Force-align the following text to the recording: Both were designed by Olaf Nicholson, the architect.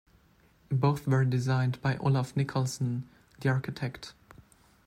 Both 0.71 1.05
were 1.07 1.23
designed 1.25 1.79
by 1.79 1.97
Olaf 1.97 2.35
Nicholson, 2.35 3.07
the 3.41 3.49
architect. 3.49 4.15